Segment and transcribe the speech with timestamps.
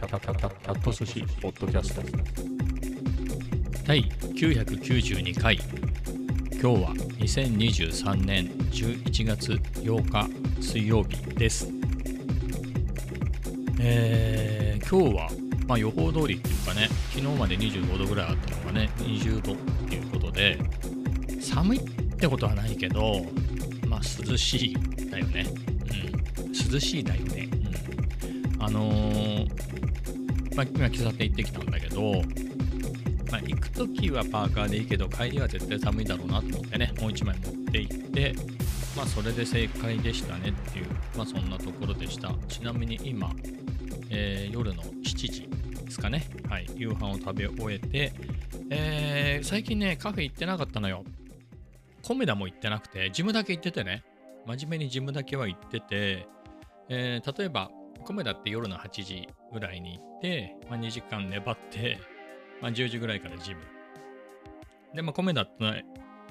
[0.00, 2.00] キャキャキャキャキャット寿司ポッドキャスト
[3.86, 5.56] 第992回
[6.52, 11.68] 今日は2023年11月8日水曜日です
[13.78, 15.28] えー、今日は、
[15.66, 19.56] まあ、予報通りっていうかね昨日まで25度ぐらいあったのがね20度っ
[19.86, 20.58] ていうことで
[21.42, 23.26] 寒いってことはないけど
[23.86, 25.44] まあ涼しいだよね
[26.40, 27.50] うん涼しいだよね
[28.54, 29.69] うんあのー
[30.60, 32.22] まあ、今喫茶店行ってきたんだけど
[33.30, 38.34] まあ、行くときはパーカーでいいけど、帰りは絶対寒いだろうなと思ってね、もう1枚持って行って、
[38.96, 40.86] まあ、それで正解でしたねっていう、
[41.16, 42.34] まあ、そんなところでした。
[42.48, 43.30] ちなみに今、
[44.10, 45.48] えー、夜の7時
[45.84, 48.12] ですかね、はい、夕飯を食べ終えて、
[48.70, 51.04] えー、最近ね、カフェ行ってなかったのよ。
[52.02, 54.02] コメダも行ってなくて、ジムだけ行っててね、
[54.44, 56.26] 真面目にジムだけは行ってて、
[56.88, 57.70] えー、例えば、
[58.04, 61.98] コメダって夜の8時ぐらいに行って、まあ、2時間粘って、
[62.60, 63.60] まあ、10時ぐらいからジム。
[64.94, 65.46] で、まあ、コメダ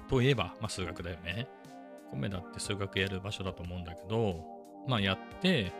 [0.07, 1.47] といえば、まあ、数学だよね。
[2.09, 4.43] コメダって数学やる場所だと思うんだけど、
[4.87, 5.71] まあ、やって、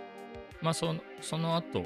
[0.61, 1.85] まあそ、その後、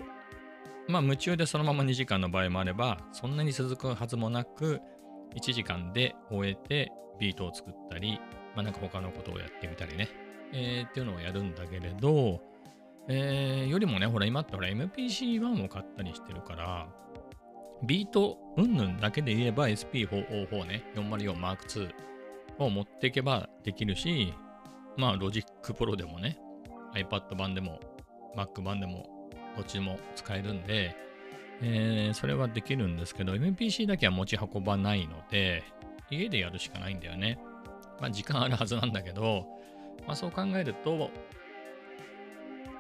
[0.88, 4.82] まあ、夢中でそのまま2時間の場合もあれば、そんなに続くはずもなく、
[5.36, 8.20] 1時間で終えてビートを作ったり、
[8.56, 10.10] まあ、なんか他のことをやってみたりね、
[10.52, 12.42] えー、っていうのをやるんだけれど、
[13.08, 16.88] えー、よりもね、ほら、今ってほら MPC-1 を買ったりしてるから、
[17.84, 21.92] ビート云々だけで言えば SP404 ね、404 Mark II
[22.60, 24.34] を持っていけばできるし、
[24.96, 26.38] まあ、 Logic Pro でもね、
[26.94, 27.80] iPad 版でも
[28.38, 30.96] Mac 版でもどっちも使えるんで、
[31.62, 35.64] えー、それはできるんですけど、MPC だけは持ち運ばないので、
[36.10, 37.40] 家でやるしかないんだよね。
[38.00, 39.46] まあ、時間あるはずなんだけど、
[40.08, 41.10] まあ、そう考えると、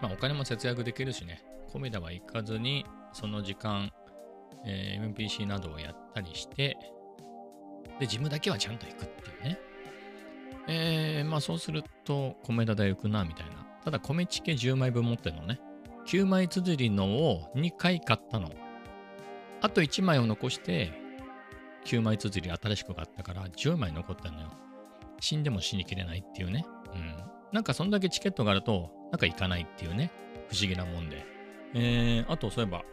[0.03, 3.89] まあ、お金も節約できるしね、コメダは行かずに、その時間、
[4.65, 6.77] えー、MPC などをやったりして、
[8.01, 9.59] で、ジムだけはちゃんと行くっていうね。
[10.67, 13.65] えー、まあそうすると、米田で行くな、みたいな。
[13.85, 15.61] ただ、米チケ10枚分持ってるのね。
[16.05, 18.51] 9枚綴りのを2回買ったの。
[19.61, 20.91] あと1枚を残して、
[21.85, 24.49] 9枚綴り新しく買ったから10枚残ってんのよ。
[25.21, 26.65] 死んでも死にきれないっていうね。
[26.95, 27.15] うん。
[27.51, 30.11] なんかそんだけチケットがあると、なんか行かないっていうね。
[30.49, 31.25] 不思議なもんで。
[31.73, 32.83] えー、あとそういえば、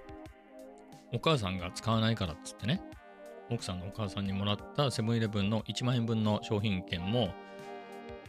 [1.13, 2.81] お母さんが使わないからっつってね、
[3.51, 7.31] 奥さんのお母さんにもらったセブンイレブンの1万円分の商品券も、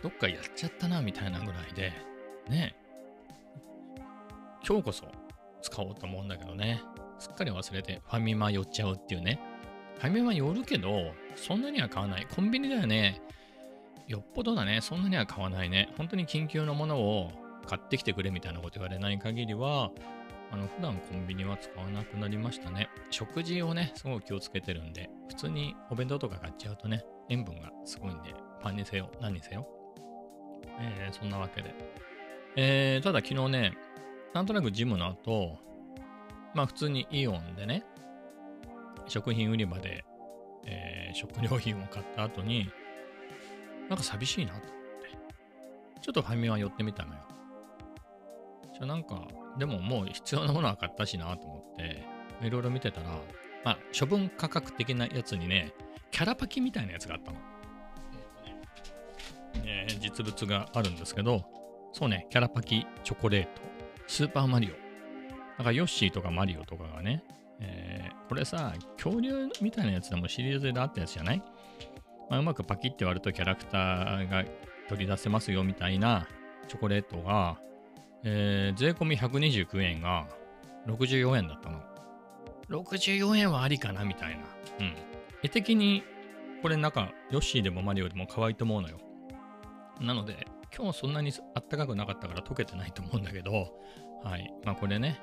[0.01, 1.93] どっかやっちゃったな、みたいなぐらいで、
[2.49, 2.75] ね、
[4.67, 5.05] 今日こそ
[5.61, 6.81] 使おうと思うんだけどね、
[7.19, 9.39] すっかり忘れてファミマ寄っちゃうっていうね。
[9.99, 12.25] ファミマ寄るけど、そんなには買わない。
[12.25, 13.21] コンビニだよね。
[14.11, 14.81] よっぽどだね。
[14.81, 15.89] そんなには買わないね。
[15.97, 17.31] 本当に緊急のものを
[17.65, 19.89] 買ってきてくれみたいなこと言われない限りは、
[20.51, 22.89] あの普段コンビニは使わなくなりましたね。
[23.09, 29.65] 食事をね、すごい気をつけてるんで、普通にお弁当とか買っちゃうとね、塩分がすごいんで、パンにせよ、何にせよ。
[30.81, 31.73] えー、そんなわけで。
[32.57, 33.77] えー、ただ昨日ね、
[34.33, 35.57] なんとなくジムの後、
[36.53, 37.85] まあ普通にイオンでね、
[39.07, 40.03] 食品売り場で、
[40.65, 42.69] えー、食料品を買った後に、
[43.91, 44.69] なんか寂しいなと思っ
[45.01, 45.09] て、
[45.99, 47.19] ちょっとファミマ寄ってみたのよ。
[48.73, 49.27] じゃなんか、
[49.59, 52.05] でももう必要なものは買ったしなと思って、
[52.41, 53.09] いろいろ見てたら、
[53.65, 55.73] まあ、処分価格的なやつにね、
[56.09, 57.37] キャラパキみたいなやつがあったの。
[59.65, 61.43] えー、実物があるんですけど、
[61.91, 63.61] そうね、キャラパキチョコレート、
[64.07, 64.69] スーパーマリオ。
[65.57, 67.25] なんかヨッシーとかマリオとかがね、
[67.59, 71.43] えー、これさ、恐竜みたいなやつでもシリーズであったやつじゃない、
[72.31, 74.45] まあ、うまくパキって割るとキャラクターが
[74.87, 76.29] 取り出せますよみたいな
[76.69, 77.59] チョコレートが、
[78.23, 80.29] えー、税込み129円が
[80.87, 81.81] 64円だったの。
[82.69, 84.45] 64円はありかなみたいな。
[84.79, 84.95] うん。
[85.43, 86.03] 絵的に、
[86.61, 88.99] これなんか、ヨッシーでもマリオでも可愛いと思うのよ。
[89.99, 93.51] なので、今日そんなにあったかくなかったから溶けてないと思うんだけど、
[94.23, 94.53] はい。
[94.63, 95.19] まあこれね、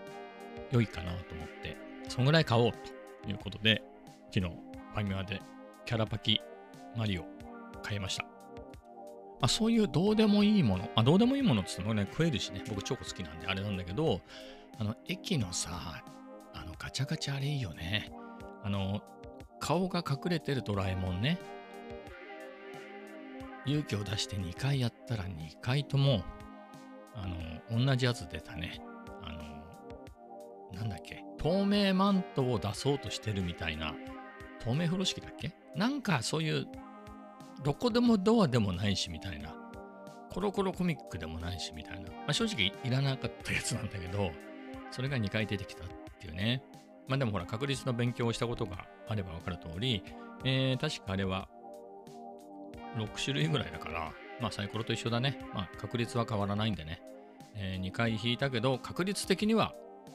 [0.73, 1.75] 良いかなと思って、
[2.09, 2.73] そんぐらい買おう
[3.25, 3.83] ということで、
[4.31, 4.53] 昨日、
[4.93, 5.41] ファミマで
[5.87, 6.43] キャラパキ
[6.99, 7.25] マリオ
[7.83, 8.25] 買いました。
[8.25, 8.31] ま
[9.43, 14.21] あ、そういうどうでもいいもの、あ、どうでもいいものって言ってもね、食えるしね、僕チョコ好きなんであれなんだけど、
[14.79, 16.03] あの、駅のさ、
[16.55, 18.11] あの、ガチャガチャあれいいよね。
[18.65, 19.01] あの、
[19.61, 21.39] 顔が隠れてるドラえもんね。
[23.65, 26.25] 勇気を出して2回やったら2回とも、
[27.15, 27.27] あ
[27.71, 28.81] の、同じやつ出たね。
[29.23, 33.95] あの、なんだっけ、透明マントを出そうとしてるみたいな、
[34.61, 35.53] 透明風呂敷だっけ？
[35.77, 36.67] なんかそういう
[37.65, 39.55] どこでもドアでもないしみたいな、
[40.31, 44.31] コロコロコミックでもないしみたいな、まあ、正直いらなかったやつなんだけど、
[44.91, 45.89] それが2回出てきたっ
[46.21, 46.63] ていうね。
[47.07, 50.05] まあでもほら、確率の勉強をしたことがあれば分かる通り、
[50.45, 51.49] えー、確かあれは
[52.97, 55.41] 6種類ぐらいだから、まあサイコロと一緒だね。
[55.55, 57.03] まあ確率は変わらないんでね。
[57.55, 59.75] えー、2回引いたけど、確率的には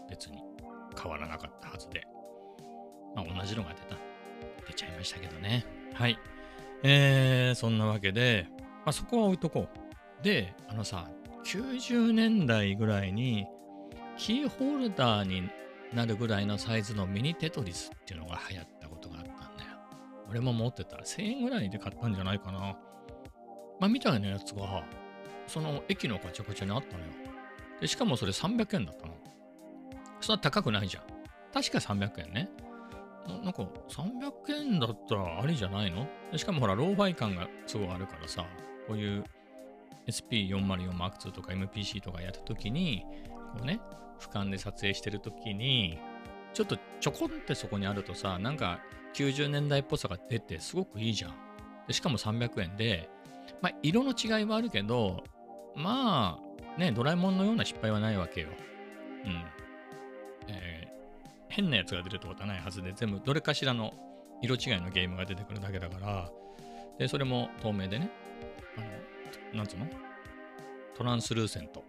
[0.10, 0.42] 別に
[1.02, 2.08] 変わらなかったはずで。
[3.16, 3.98] まあ同じのが出た。
[4.68, 5.66] 出ちゃいましたけどね。
[5.94, 6.18] はい。
[6.84, 8.48] えー、そんなわけで、
[8.86, 9.68] まあそこは置いとこ
[10.22, 10.24] う。
[10.24, 11.10] で、あのさ、
[11.46, 13.46] 90年代ぐらいに
[14.18, 15.50] キーホルダーに
[15.94, 19.70] なるぐらいのサイズのミニテトリスっていうのが流行ったことがあったんだよ。
[20.30, 20.98] 俺も持ってた。
[20.98, 22.78] 1000円ぐらいで買ったんじゃないかな。
[23.80, 24.84] まあ、みたいなやつが、
[25.48, 27.12] その駅のガチャガチャにあったのよ。
[27.80, 29.14] で、しかもそれ300円だったの。
[30.22, 31.04] そんな高くないじゃん。
[31.54, 32.50] 確か300円ね。
[33.28, 36.08] なんか300円だったらありじゃないの？
[36.36, 38.46] しかもほら、ローファイ感がすごいあるからさ、
[38.88, 39.24] こういう
[40.08, 43.06] SP404M2 とか MPC とかやった時に、
[43.54, 43.80] こうね、
[44.20, 46.00] 俯瞰で撮影してる時に、
[46.54, 48.80] ちょっとちょこんってそこにあるとさ、なんか
[49.14, 51.34] 90年代っぽさが出てすごくいいじゃん。
[51.88, 53.10] でしかも300円で、
[53.62, 55.24] まあ、色の違いはあるけど、
[55.76, 58.50] まあ、ね、ドラえもんのような失敗はないわけよ。
[59.26, 59.44] うん。
[60.48, 60.83] えー、
[61.56, 63.94] 変なやつが出るってことはないはずで、全部どれかしらの
[64.42, 66.32] 色違いのゲームが出てくるだけだから、
[66.98, 68.10] で、それも透明でね、
[68.78, 68.82] あ
[69.54, 69.88] の、なんつうの？
[70.96, 71.84] トランスルーセント。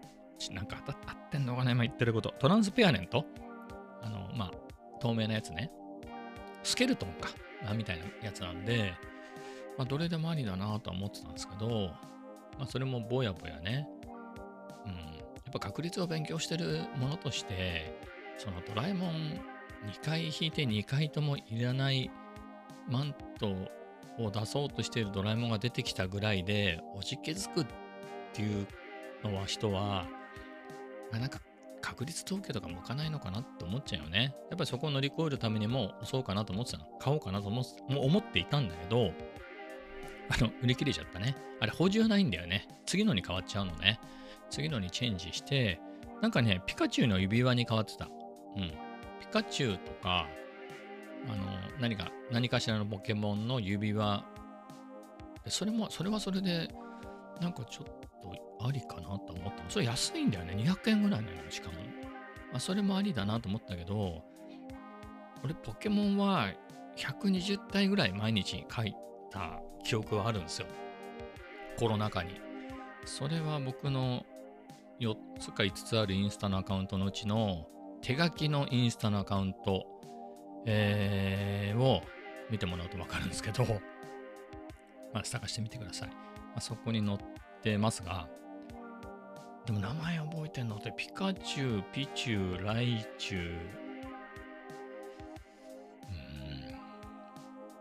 [0.51, 2.35] なんか当たってんのかな今言ってること。
[2.39, 3.25] トランスペアレント？
[4.03, 4.53] あの、まあ、
[5.01, 5.71] 透明なやつね。
[6.63, 7.31] スケルトンか。
[7.75, 8.93] みたいなやつなんで、
[9.79, 11.91] まあ、どれでもありだなとは思ってたんですけど、
[12.59, 13.89] まあ、それもぼやぼやね。
[14.85, 14.93] うん。
[14.93, 14.99] や
[15.49, 17.99] っぱ確率を勉強してるものとして、
[18.37, 19.41] そのドラえもん
[19.87, 22.11] 2回引いて2回ともいらない
[22.89, 23.49] マント
[24.19, 27.67] を出そうとしているドラえもんが出てきたぐらいで、おじけづくっ
[28.33, 28.67] ていう
[29.23, 30.07] のは人は、
[31.11, 31.41] まあ、なんか
[31.81, 34.35] 確率統計とか向かないのかなって思っちゃうよね。
[34.51, 36.87] やっぱりそこを乗り越えるためにもそうかなと思ってたの。
[36.99, 37.63] 買おうかなと思
[38.19, 39.13] っていたんだけど、
[40.31, 41.37] あの、売り切れちゃったね。
[41.61, 42.67] あれ補充ないんだよね。
[42.87, 44.01] 次のに変わっちゃうのね。
[44.51, 45.81] 次のにチェンジして、
[46.23, 48.09] なんかね、ピカチュウの指輪に変わってた。
[48.57, 48.73] うん。
[49.25, 50.26] ピカチュウとか、
[51.26, 51.44] あの、
[51.81, 54.25] 何か、何かしらのポケモンの指輪。
[55.49, 56.69] それも、それはそれで、
[57.41, 57.87] なんかちょっ
[58.23, 59.65] とありかなと思った。
[59.69, 60.55] それ安いんだよね。
[60.55, 61.75] 200円ぐらいなのよ、しかも。
[62.53, 64.23] まあ、それもありだなと思ったけど、
[65.43, 66.53] 俺、ポケモンは
[66.97, 68.94] 120体ぐらい毎日書い
[69.31, 70.67] た記憶はあるんですよ。
[71.79, 72.41] コロナ禍に。
[73.06, 74.25] それは僕の
[75.00, 77.67] 4つか5つあるインスタのアカウントのうちの
[78.05, 79.87] 手書きのインスタのアカウント、
[80.67, 82.03] えー、を
[82.51, 83.65] 見てもらうとわかるんですけど、
[85.15, 86.09] まあ、探してみてください。
[86.11, 86.17] ま
[86.56, 87.19] あ、そこに載っ
[87.62, 88.29] てますが、
[89.65, 93.61] でも名前覚えてんのってピカチュウ、ピチュウ、ライチュウ、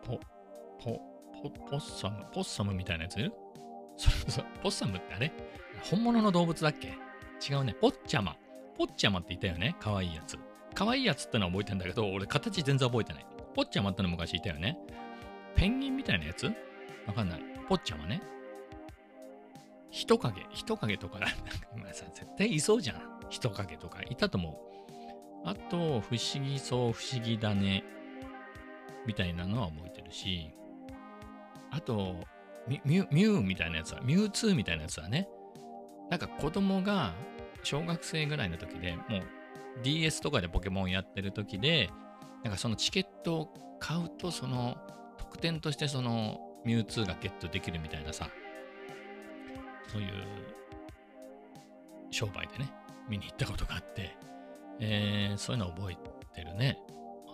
[0.07, 0.19] うん、ポ、
[0.79, 1.01] ポ、
[1.41, 3.17] ポ、ポッサム、ポッサムみたいなやつ？
[3.97, 5.33] そうそ、ポッサムってあれ？
[5.91, 6.93] 本物の動物だっけ？
[7.45, 7.73] 違うね。
[7.73, 8.37] ポッチャマ。
[8.77, 9.75] ポッチャマっていたよね？
[9.79, 10.37] かわいいやつ。
[10.73, 13.25] かわいいやつってのは覚えてんだけど、俺形全然覚えてない。
[13.53, 14.77] ポッチャマっての昔いたよね？
[15.55, 16.51] ペンギンみたいなやつ？
[17.05, 17.41] わかんない。
[17.69, 18.21] ポッチャマね。
[19.91, 21.19] 人影、人影とか、
[21.77, 23.19] 今さ、絶対いそうじゃん。
[23.29, 24.59] 人影とか、いたと思
[25.45, 25.47] う。
[25.47, 27.83] あと、不思議そう、不思議だね、
[29.05, 30.49] みたいなのは覚えてるし、
[31.69, 32.15] あと、
[32.67, 35.29] ミュミュウみたいなやつは、ミュウツーみたいなやつはね、
[36.09, 37.13] なんか子供が
[37.63, 39.21] 小学生ぐらいの時でもう
[39.83, 41.89] DS とかでポケモンやってる時で、
[42.43, 44.77] なんかそのチケットを買うと、その
[45.17, 48.29] 特典としてそのミュウツーがゲットできるみたいなさ、
[49.87, 50.09] そういう
[52.11, 52.71] 商売でね、
[53.09, 54.15] 見に行ったことがあって、
[54.79, 55.97] えー、そういうの覚え
[56.35, 56.77] てるね。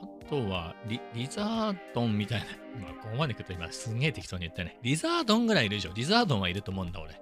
[0.02, 2.46] あとはリ、リザードンみたいな、
[2.88, 4.78] ま、ここまで来ると今すんげえ適当に言ったね。
[4.82, 5.92] リザードンぐらいいるでしょ。
[5.94, 7.20] リザードンはいると思うんだ、俺。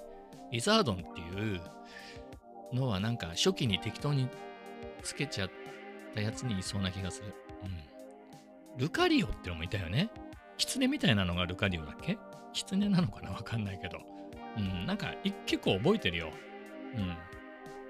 [0.52, 1.62] リザードンっていう
[2.74, 4.28] のはなんか初期に適当に
[5.04, 5.50] つけちゃっ
[6.14, 7.34] たやつにいそうな気がする。
[7.64, 8.80] うん。
[8.80, 10.10] ルカリオってのもいたよね。
[10.58, 12.18] キツネみたいなのがルカリオだっけ？
[12.54, 13.32] キツネなのかな？
[13.32, 14.00] わかんないけど。
[14.58, 15.14] うん、なんか
[15.46, 16.32] 結構覚えてるよ。
[16.96, 17.08] うん。
[17.10, 17.16] だ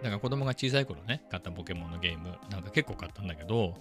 [0.03, 3.73] から子供が小さい頃ね、買ったポケモンのゲーム、なんか結構買ったんだけど、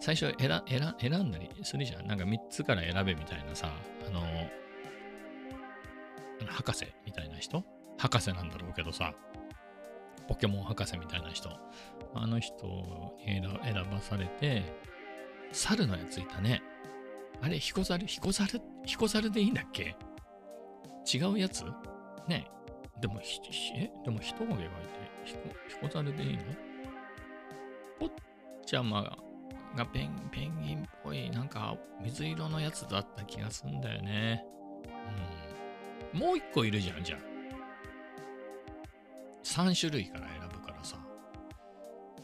[0.00, 2.06] 最初選選選んだりするじゃん。
[2.06, 3.72] なんか3つから選べみたいなさ、
[4.06, 4.20] あの
[6.46, 7.64] 博士みたいな人？
[7.96, 9.14] 博士なんだろうけどさ、
[10.22, 11.50] ポケモン博士みたいな人。
[12.14, 12.66] あの人
[13.26, 14.62] に選ばされて、
[15.52, 16.62] 猿のやついたね。
[17.40, 19.96] あれ、ヒコザルヒコザルヒコザルでいいんだっけ？
[21.12, 21.64] 違うやつ？
[22.28, 22.46] ね
[23.00, 23.40] でも、ひ、
[23.76, 24.68] え、でも人影がいて、
[25.24, 26.42] ひこ、ひこざるでいいの？
[27.98, 28.10] ポッ
[28.64, 29.16] チャマ
[29.74, 34.44] がペンペンギンっぽい、なんか水色のやつだった気がすんだよね。
[36.14, 36.20] うん。
[36.20, 37.20] もう一個いるじゃん、じゃあ。
[39.52, 40.96] 3種類から選ぶからさ。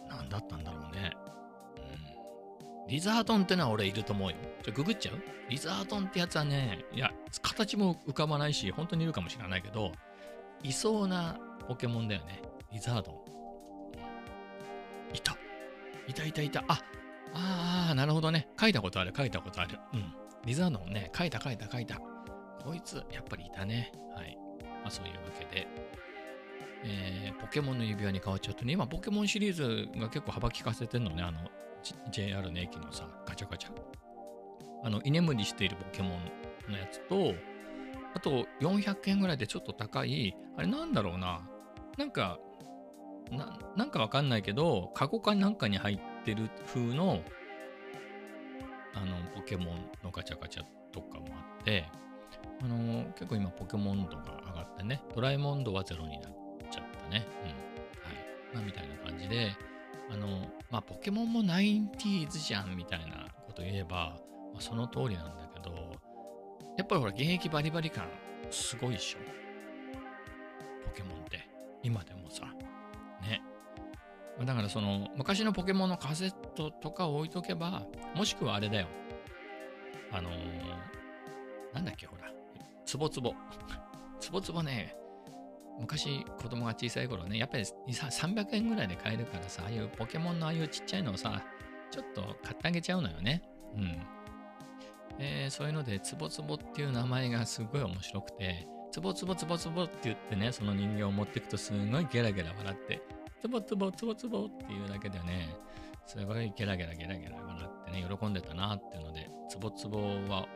[0.08, 1.12] 何だったんだろうね。
[1.76, 2.88] うん。
[2.88, 4.37] リザートンってのは俺いると思うよ。
[4.62, 5.16] じゃググっちゃう？
[5.50, 7.11] リザートンってやつはね、いや、
[7.42, 9.92] 形も浮かばないし、本当にいるかもしれないけど、
[10.62, 12.40] いそうなポケモンだよね。
[12.73, 13.14] リザードン。
[15.14, 15.37] いた。
[16.06, 16.64] いたいたいた。
[16.66, 16.80] あ、
[17.35, 18.49] ああ、なるほどね。
[18.58, 19.78] 書いたことある、書いたことある。
[19.92, 20.14] うん。
[20.47, 21.99] リザードンね、書いた書いた書いた。
[22.64, 23.92] こいつ、やっぱりいたね。
[24.14, 24.38] はい。
[24.82, 25.66] まあそういうわけで。
[26.85, 31.40] えー、ポケモンの指輪に変わっちゃうとね、今ポケモンシリーズが結構幅利かせてんのね、あの、
[32.11, 33.70] JR の駅のさ、ガチャガチャ。
[34.85, 36.11] あの、居眠りしているポケモ
[36.68, 37.35] ンのやつと、
[38.14, 41.49] あと400円ぐらいでちょっと高い、あれなんだろうな。
[41.97, 42.38] なんか、
[43.30, 47.23] ななんかわかんないけど、カゴかなんかに入ってる風の、
[48.94, 51.87] あの、ポケモンのガチャガチャとかもあって、
[52.62, 56.48] あの、結構今ポケモン度が上がってね、ドラえもん度はゼロになっち
[57.08, 57.26] ね。
[57.42, 57.48] うん。
[57.48, 58.54] はい。
[58.54, 59.56] まあ、みたいな感じで、
[60.10, 64.16] あの、まあ、ポケモンも 90s じゃんみたいなこと言えば、
[64.52, 65.74] まあ、その通りなんだけど、
[66.76, 68.06] やっぱりほら、現役バリバリ感
[68.50, 69.18] すごいでしょ。
[70.84, 71.48] ポケモンって。
[71.82, 72.46] 今でもさ。
[73.22, 73.42] ね。
[74.38, 77.82] まだからその、昔のポケモンのカセットとか置いとけば、
[78.14, 78.86] もしくはあれだよ。
[80.12, 80.88] あのー
[81.74, 82.32] なんだっけ、ほら。
[82.84, 83.34] つぼつぼ。
[84.20, 84.96] つぼつぼね、
[85.80, 91.42] 昔子供が小さい頃ね、やっぱり300円ぐらいで買えるからさ、ああいうポケモンのああいうちっちゃいのをさ、
[91.90, 93.42] ちょっと買ってあげちゃうのよね。
[93.76, 93.99] うん。
[95.20, 103.02] えーそういうので、つぼつぼっていう名前がすごい面白くて、つぼつぼつぼつぼって言ってね、その人形を持っていくとすごいゲラゲラ笑って、
[103.40, 105.54] つぼつぼつぼつぼっていうだけでね、
[106.06, 110.47] すごいゲラゲラゲラゲラ笑ってね、喜んでたなっていうので、つぼつぼは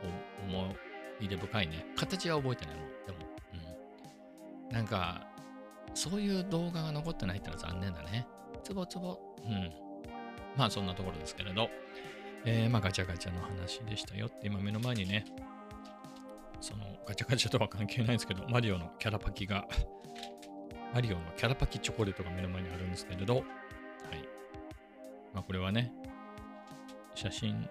[0.48, 0.74] 思
[1.20, 1.84] い出深いね。
[1.96, 2.86] 形は覚えてないもん。
[3.06, 3.31] でも、
[4.72, 5.20] なんか、
[5.94, 8.26] そういう動画が残ってないってのは残念だね。
[8.64, 9.18] つぼつぼ。
[9.44, 9.70] うん。
[10.56, 11.68] まあそんなところですけれど、
[12.44, 15.26] えー、まあガチャガチャの話でしたよって今目の前にね、
[16.60, 19.66] そのガチャガチャとは関係ないんですけど、マリオのキャラパキが、
[20.94, 23.44] マリオのキャラパキチョコレートが目の前にあるんですけれど、はい。
[25.34, 25.92] まあこれはね、
[27.14, 27.68] 写真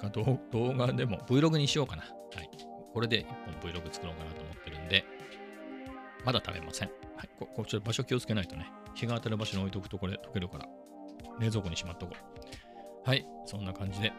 [0.00, 2.02] か動画でも Vlog にしようかな。
[2.02, 2.08] は
[2.42, 2.50] い。
[2.92, 4.73] これで一本 Vlog 作ろうかなと思ってる、
[6.24, 6.88] まだ食べません。
[7.16, 7.28] はい。
[7.38, 10.68] ここちょっと場所気をつけないとね、日が当たる場所に置いとくとこれ溶けるから、
[11.40, 13.08] 冷蔵庫にしまっとこう。
[13.08, 13.26] はい。
[13.46, 14.12] そんな感じで。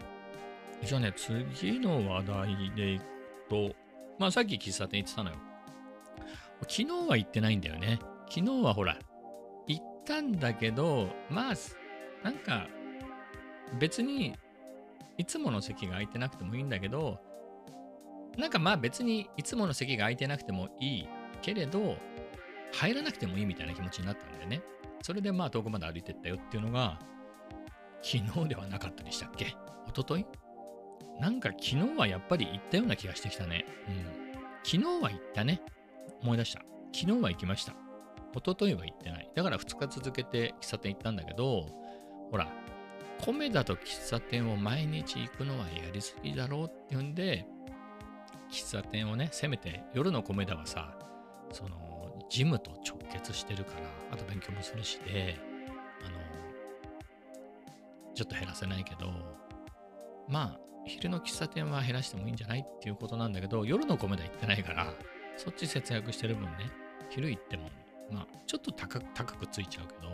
[0.83, 3.05] じゃあね、次の話題でいく
[3.49, 3.75] と、
[4.19, 5.37] まあさっき喫茶店行ってたのよ。
[6.61, 7.99] 昨日は行ってないんだよね。
[8.29, 8.97] 昨日はほら、
[9.67, 11.53] 行ったんだけど、まあ、
[12.23, 12.67] なんか、
[13.79, 14.35] 別に、
[15.17, 17.19] いつもの席が空いてなくてもいいんだけど、
[18.37, 21.07] なんかまあ別にいつもの席が空いてなくてもいい
[21.45, 21.95] けれど、
[22.73, 24.63] 入らなくてもいいみたいな気持ちになったんだよね。
[25.03, 26.99] それでまあ遠くまで歩いてったよっていうのが、
[28.01, 29.45] 昨日ではなかったでしたっけ？
[29.45, 29.55] 一
[29.95, 30.25] 昨日？
[31.19, 33.65] なんか昨日はやっぱり行ったような気がしてきたね。
[33.87, 34.41] うん。
[34.63, 35.61] 昨日は行ったね。
[36.21, 36.61] 思い出した。
[36.93, 37.73] 昨日は行きました。
[38.33, 39.29] 一昨日は行ってない。
[39.35, 41.67] だから2日続けて喫茶店行ったんだけど、
[42.31, 42.47] ほら、
[43.21, 47.45] 米だと喫茶店を毎日行くのはやりすぎだろうっていうんで、
[48.51, 50.97] 喫茶店をね、せめて夜の米田はさ、
[51.51, 51.77] その、
[52.29, 55.37] ジムと直結してるから、あと勉強もするしで、
[56.05, 56.19] あの、
[58.13, 59.11] ちょっと減らせないけど、
[60.27, 64.93] まあ、昼の喫茶店は減らしてもいいんじゃないっていうことなんだけど、夜の米田行ってないから、
[65.37, 66.71] そっち節約してる分ね、
[67.09, 67.69] 昼行っても、
[68.11, 70.09] まあ、ちょっと高く高くついちゃうけど、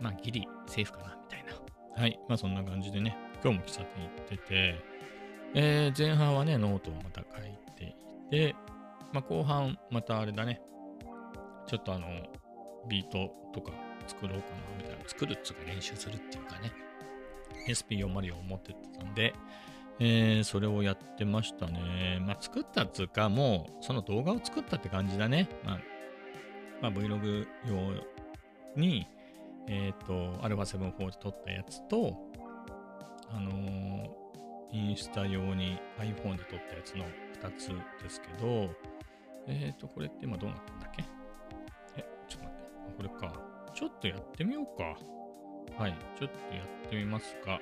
[0.00, 2.00] まあ、ギリセーフかな、みたいな。
[2.00, 2.18] はい。
[2.28, 4.84] まあ、そんな感じでね、今日も喫茶店行ってて、
[5.54, 8.56] えー前半はね、ノートをまた書いていて、
[9.12, 10.60] まあ、後半、またあれだね、
[11.66, 12.06] ちょっとあの、
[12.88, 13.72] ビートとか
[14.06, 15.08] 作ろうかな、みたいな。
[15.08, 16.72] 作るっつうか練習するっていうかね、
[17.68, 19.34] SP404 を持ってたんで、
[20.00, 22.18] えーそれをやってましたね。
[22.20, 25.48] まあ、作ったっつうか、もう、その動画を作ったって感じだね。
[25.64, 25.80] まあ、
[26.80, 29.06] まあ、Vlog 用に、
[29.68, 32.16] えっ、と、α7-4 で撮ったやつと、
[33.30, 34.22] あのー
[34.72, 37.68] インスタ用に iPhone で撮ったやつの2つ
[38.02, 38.70] ですけど、
[39.46, 41.04] えっ、と、これって今どうなったんだっけ？
[41.96, 42.96] え、ちょっと待って。
[42.96, 43.40] これか。
[43.74, 44.96] ちょっとやってみようか。
[45.82, 45.94] はい。
[46.18, 47.58] ちょっとやってみますか、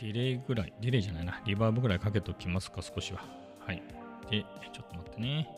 [0.00, 1.40] ディレイぐらい、ディレイじゃないな。
[1.46, 3.24] リバーブぐらいかけときますか、少しは。
[3.60, 3.82] はい。
[4.30, 5.48] で、ちょっと待ってね。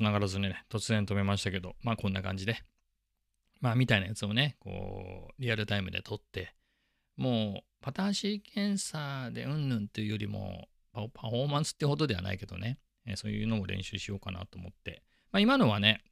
[0.00, 2.62] うまくつながらずにね、突然止めましたけど、まあこんな感じで。
[3.60, 6.54] まあみたいなやつをね、こう、リアルタイムで撮って、
[7.16, 15.02] もうパターンシーケンサーでうんぬんっていうよりも、パフォーマンスってほどではないけどね、えそういうのを練習しようかなと思って。
[15.32, 16.02] まあ今のはね、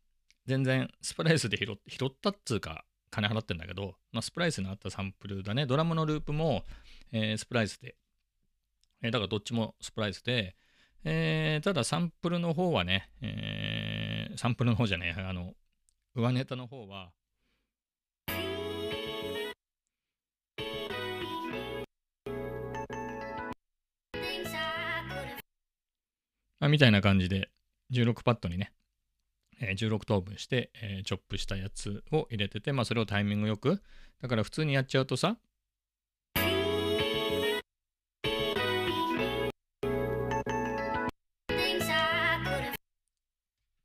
[0.46, 5.64] 全然スプライスで拾っ拾ったっつうか、金払ってんだけど、まあ、スプライスにあったサンプルだね。
[5.66, 6.64] ドラムのループも、
[7.12, 7.96] えースプライスで。
[9.02, 10.56] えーだからどっちもスプライスで、
[11.10, 15.54] えーただサンプルの方はね、えーサンプルの方じゃねえ、あの、
[16.14, 17.12] 上ネタの方は、
[26.60, 27.50] あ、みたいな感じで、
[27.90, 28.72] 16パッドにね、
[29.60, 33.82] えー16等分して、えーチョップしたやつを入れてて、まあ、それをタイミングよく、
[34.20, 35.38] だから普通にやっちゃうとさ、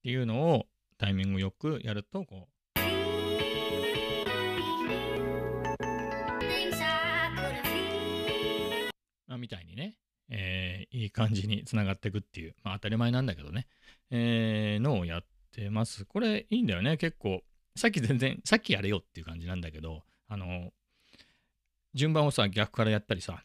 [0.03, 0.65] っていうのを
[0.97, 2.79] タイミングよくやると、こう、
[9.27, 9.95] まあ、みたいにね、
[10.29, 13.65] えーいい感じにつながっていくっていう、まあ、当たり前なんだけどね、
[14.11, 16.03] えーのをやってます。
[16.03, 17.41] これいいんだよね、結構。
[17.77, 20.73] さっき全然、さっきやれよっていう感じなんだけど、あの、
[21.93, 23.41] 順番をさ、逆からやったりさ、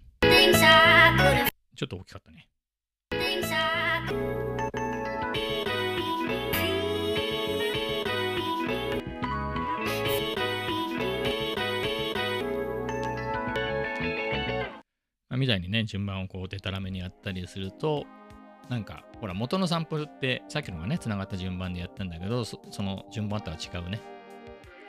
[1.76, 2.48] ちょっと大きかったね。
[15.38, 18.06] みたいにね、順番をこう、でたらめにやったりすると、
[18.68, 24.00] なんか、ほら、元のサンプルって、さっきのがね、つながった順番でやったんだけど、その順番とは違うね、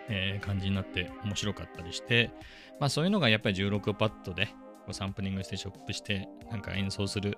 [0.09, 2.31] えー感じになって面白かったりして、
[2.79, 7.37] まあそういうのがやっぱり16パッドで、こうサンプリングしてチョップして、なんか演奏する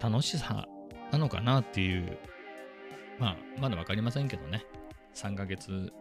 [0.00, 0.66] 楽しさ
[1.12, 2.18] なのかなっていう、
[3.18, 4.64] まあ、まだわかりませんけどね、
[5.14, 5.92] 3ヶ月、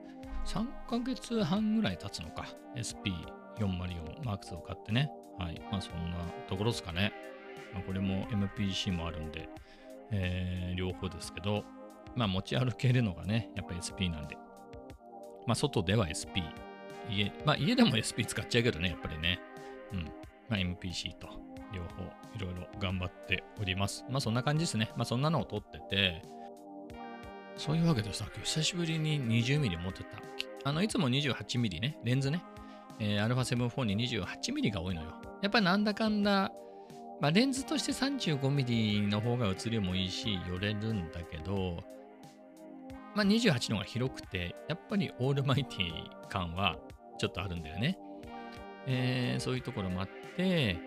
[0.45, 7.11] 3ヶ月半ぐらい経つのか、SP404 マーク2を買ってね、はい、まあそんなところですかね。
[7.73, 9.49] まあ、これも MPC もあるんで、
[10.11, 11.63] えー両方ですけど、
[12.15, 14.37] まあ持ち歩けるのがね、やっぱ SP なんで、
[15.45, 16.43] まあ外では SP、
[17.09, 19.39] 家、まあ家でも SP 使っちゃうけどね、やっぱりね、
[19.91, 20.05] うん、
[20.49, 21.27] まあ MPC と
[21.73, 22.03] 両方
[22.35, 24.05] いろいろ頑張っております。
[24.09, 24.91] まあそんな感じですね。
[24.95, 26.21] まあそんなのを撮ってて、
[27.57, 30.21] そういうわけでさ、今日久しぶりに 20mm 持ってた。
[30.63, 32.43] あの、いつも 28mm ね、レンズね、
[32.99, 35.30] えー、α7-4 に 28mm が多いのよ。
[35.41, 36.51] やっぱなんだかんだ、
[37.19, 41.77] まあ、レンズとして 35mm の方が映りもいいし、寄れるんだけど、
[43.15, 46.77] まあ、28の方が広くて、やっぱりオールマイティ感は
[47.17, 47.97] ちょっとあるんだよね。
[48.87, 50.77] えーそういうところもあって、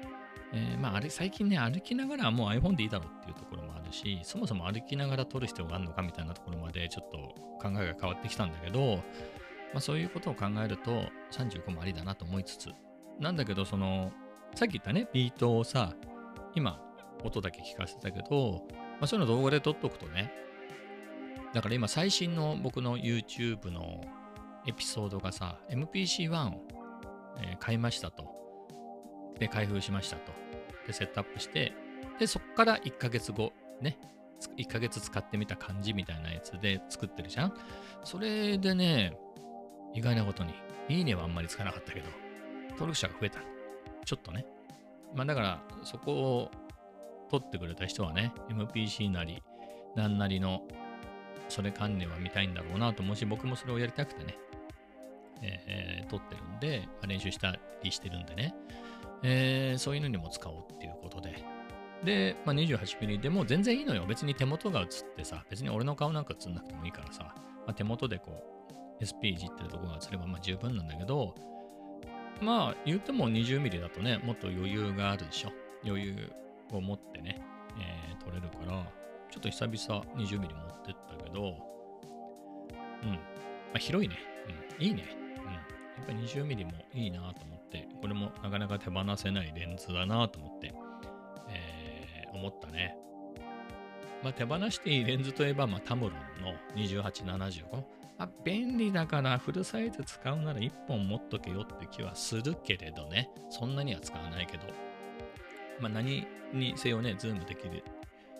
[0.53, 7.19] えーまあ、あれ最近ね、歩きながらもう iPhone でいいだろうっていうところもあるし、そもそも歩きながら撮る必要があるのかみたいなところまでちょっと
[7.61, 8.97] 考えが変わってきたんだけど、
[9.73, 12.71] まあ、そういうことを考えると35もありだなと思いつつ、
[13.19, 14.13] なんだけど、その、
[14.55, 15.95] さっき言ったね、ビートをさ、
[16.55, 16.81] 今、
[17.25, 20.33] 音だけ聞かせたけど、まあ、そういうの動画で撮っとくとね、
[21.53, 24.01] だから今最新の僕の YouTube の
[24.67, 26.63] エピソードがさ、MPC-1 を、
[27.39, 28.29] えー買いましたと。
[29.39, 30.33] で、開封しましたと。
[30.87, 31.73] で、セットアップして、
[32.19, 33.99] で、そっから1ヶ月後、ね、
[34.57, 37.55] 1ヶ月使ってみた感じみたいなやつで作ってるじゃん。
[38.05, 39.17] それでね、
[39.95, 40.55] 意外なことに、
[40.89, 42.07] いいねはあんまりつかなかったけど、
[42.71, 43.41] 登録者が増えた。
[44.05, 44.47] ちょっとね。
[45.15, 46.51] まあだから、そこを
[47.31, 49.43] 取ってくれた人はね、MPC なり、
[49.97, 50.63] なんなりの、
[51.49, 54.39] それ関連は見たいんだろうなと思うし、僕もそれをやりたくてね、
[55.43, 58.55] えー撮ってるんで、ま練習したりしてるんでね、
[59.23, 61.45] えーそういうのにも使おうっていうことで。
[62.05, 64.05] で、まあ、28mm でも全然いいのよ。
[64.07, 64.87] 別に手元が映っ
[65.17, 67.35] てさ、別に俺の顔なんか映んなくてもいいからさ、
[67.67, 68.33] まあ、手元でこ
[69.01, 71.35] う、SP いじってるところが映ればまあ十分なんだけど、
[72.41, 75.53] まあ言っても 20mm だとね、もっと余裕があるでしょ。
[75.85, 76.33] 余裕
[76.73, 77.41] を持ってね、
[77.79, 78.87] えー撮れるから、
[79.31, 81.43] ちょっと久々 20mm 持ってったけど、
[83.03, 83.19] うん、ま
[83.75, 84.17] あ、広いね。
[84.79, 85.05] うん、いいね。
[85.37, 85.53] うん。
[85.53, 85.61] や
[86.03, 90.73] っぱり 20mm もいいなと思って、これもなかなか手放せないレンズだなと思って、
[91.51, 92.97] えー思ったね。
[94.23, 97.85] まあ、手放していいレンズといえば、まあ、タムロンの2875。
[98.19, 103.31] まあ、便利だからフルサイズ使うなら1本持っとけよって気はするけれどね。
[103.51, 104.63] そんなには使わないけど。
[105.81, 107.83] まあ、何にせよね、ズームできる。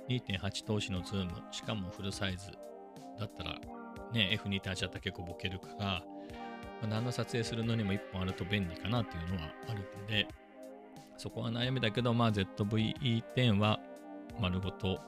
[0.09, 2.51] 2.8通しのズーム、しかもフルサイズ
[3.19, 3.59] だったら、
[4.13, 6.03] ね、F2 タッチだったら結構ボケるから、ま
[6.85, 10.29] あ、何の撮影するのにも1本あると便利かなっていうのはあるんで、
[11.17, 13.81] そこは悩みだけど、まあ ZV-E10 は
[14.41, 15.01] 丸ごと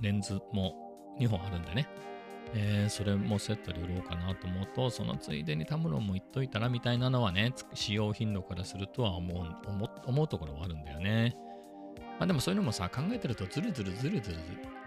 [0.00, 1.88] レンズも2本あるんでね、
[2.54, 11.36] えーそれもセットで売ろうかなと思うと、そのついでにタムロンも言っといたらみたいなのはね、使用頻度からするとは思う思う思うところはあるんだよね。
[12.18, 14.36] まあでもそういうのもさ、考えてるとズルズルズルズル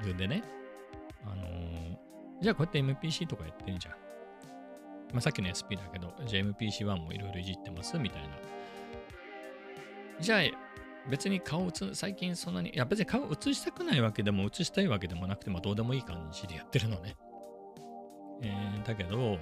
[0.02, 0.44] ズルでね、
[1.26, 1.98] あのー
[2.42, 3.94] じゃあこうやって MPC とかやってんじゃん。
[5.14, 8.30] まあさっきの SP だけど、じゃあ MPC1 もいろいろいじってますみたいな。
[10.20, 10.42] じゃあ
[11.10, 17.16] 別に顔映、最近そんなに、いや別に顔映したくないわけでも映したいわけでもなくて、まあどうでもいい感じでやってるのね。
[18.42, 19.38] えーだけど、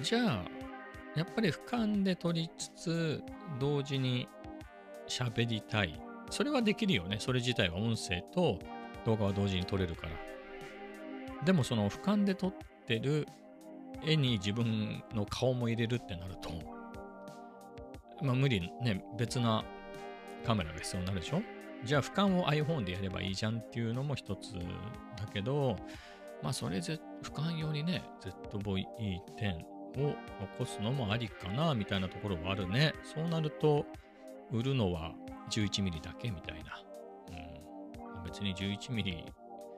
[0.00, 0.44] じゃあ、
[1.14, 3.22] やっぱり俯瞰で撮りつつ、
[3.60, 4.28] 同時に
[5.08, 6.00] 喋りたい。
[6.30, 7.16] それはできるよね。
[7.18, 8.58] それ自体は音声と
[9.04, 10.12] 動画は同時に撮れるから。
[11.44, 12.54] でもその俯瞰で撮っ
[12.86, 13.26] てる
[14.04, 16.50] 絵に自分の顔も入れるってなると、
[18.22, 19.64] まあ無理ね、別な
[20.46, 21.42] カメラが必要になるでしょ
[21.84, 24.60] じゃあ俯瞰を iPhone でやればいいじゃんっていうのも一つだ
[25.32, 25.76] けど、
[26.42, 29.64] まあそれぜ俯瞰用にね、ZV-E10
[29.98, 30.14] を
[30.58, 32.92] 残すのもありかなみたいなところはあるね。
[33.02, 33.86] そうなると、
[34.50, 35.12] 売るのは
[35.50, 36.82] 11mm だけみたいな。
[38.16, 39.24] うん、別に 11mm、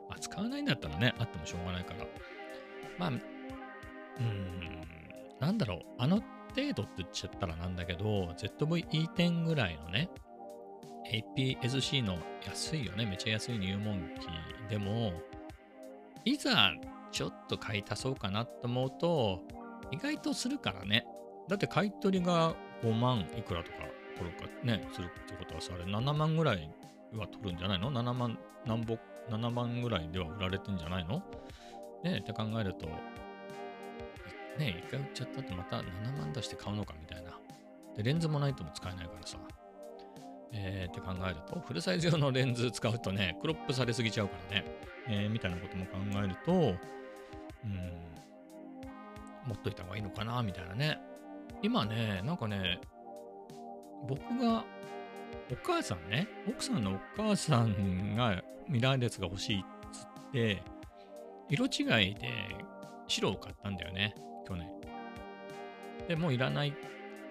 [0.08, 2.06] まあ、使わないんだったらね、あってもしょうがないから。
[2.98, 3.20] まあ、うん、
[5.40, 6.22] なんだろう、あの
[6.54, 10.08] 程度って言っちゃったらなんだけど、ZV-E10 ぐらいのね、
[11.36, 14.26] APS-C の安いよね、めちゃ安い入門機
[14.70, 15.12] でも、
[16.24, 16.72] いざ
[17.14, 19.40] ちょっと買い足そうかなと思うと、
[19.92, 21.06] 意外とするからね。
[21.48, 23.78] だって買い取りが5万いくらとか
[24.18, 26.68] 取るかね、するってことはさ、あれ7万ぐらい
[27.14, 28.98] は取るんじゃないの ?7 万、なんぼ、
[29.30, 31.22] 7万ぐらいでは売られてんじゃないの？
[32.02, 32.86] ねって考えると、
[34.58, 37.30] ね一回売っちゃったってまた7万出して買うのかみたいな。
[37.96, 39.38] で、レンズもないとも使えないからさ。
[40.52, 44.64] えー、って考えると、フルサイズ用のレンズ使うとね、クロップされすぎちゃうからね、
[45.08, 46.76] えーみたいなことも考えると、
[47.64, 50.98] うん、持っといた方がいいのかな、みたいなね。
[51.62, 52.80] 今ね、なんかね、
[54.08, 54.64] 僕が、
[55.50, 60.62] お母さんね、奥さんのお母さんがミラーレスが欲しいっつって、
[61.48, 62.30] 色違いで
[63.06, 64.14] 白を買ったんだよね、
[64.46, 64.70] 去年。
[66.08, 66.74] で、もういらない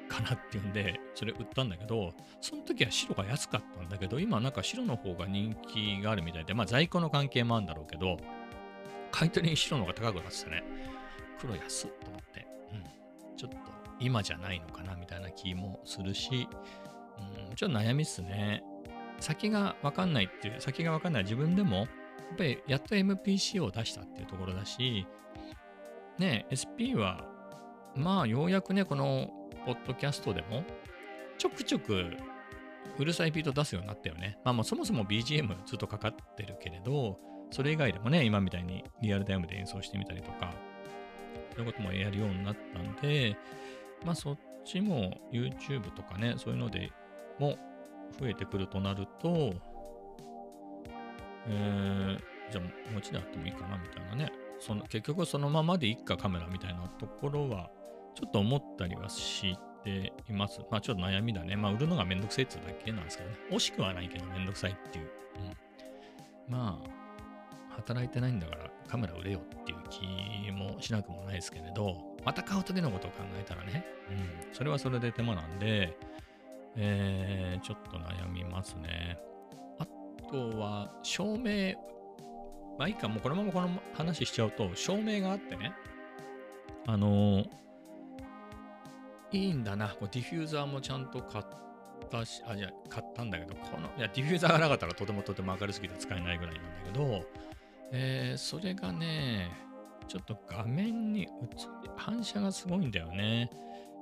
[0.08, 8.18] かなっていうんで、それ売ったんだけど、その時は白が安かったんだけど、今なんか白の方が人気があるみたいで、まあ在庫の関係もあるんだろうけど、
[9.14, 10.64] 買い取りに白の方が高くなってたね。
[11.40, 13.58] 黒安と思って、うん、ちょっと
[14.00, 16.48] 今じゃないのかなみたいな気もするし、
[17.50, 18.64] うん、ちょっと悩みっすね。
[19.20, 21.88] 先がわかんないっていう、先がわかんない自分でも、やっ
[22.38, 25.06] ぱりやっと MPC を出したっていうところだし、
[26.18, 27.24] ね SP は、
[27.96, 29.30] まあようやくね、この
[29.66, 30.64] ポッドキャストでも、
[31.38, 32.18] ちょくちょく
[32.98, 34.40] うるさいビート出すようになったよね。
[34.44, 37.20] まあもうそもそも BGM ずっとかかってるけれど、
[37.54, 40.54] それ以外でもね、今みたいにリアルタイムで演奏してみたりとか、
[41.56, 43.38] そういうこともやるようになったんで、
[44.04, 46.92] まあそっちも YouTube とかね、そういうので
[47.40, 47.58] も
[48.20, 49.54] 増えてくるとなると、
[51.48, 54.32] えー、じゃあ持ちであってもいいかなみたいなね。
[54.60, 57.70] その結局そのままでいっかカメラみたいなところは
[58.16, 60.62] ちょっと思ったりはしています。
[60.72, 61.56] まあちょっと悩みだね。
[61.56, 63.36] まあ売るのがめんどくさいってだけなんですけどね。
[63.52, 65.10] 惜しくはないけどめんどくさいっていう。
[66.48, 67.03] うん、まあ、
[67.76, 74.14] 働いてないんだからカメラ売れよっていう気もしなくもないですけれど、また買う時のことを考えたらね、う
[74.52, 75.98] ん、それはそれで手間なんで、
[76.76, 79.18] えー、ちょっと悩みますね。
[79.80, 79.86] あ
[80.30, 81.74] とは、照明、
[82.78, 85.74] まあいいか、もうこのままこの話しちゃうと、照明があってね、
[86.88, 87.50] あのー
[89.34, 89.90] いいんだな。
[89.90, 91.46] こうディフューザーもちゃんと買っ
[92.10, 97.26] たし、あ、じゃあ買ったんだけど、この、いや、ディフューザーがなかったらとてもとても明るすぎて使えないぐらいなんだけど、
[97.92, 99.52] えー、それがね、
[100.08, 101.30] ちょっと画面に映り、
[101.96, 103.50] 反射がすごいんだよね。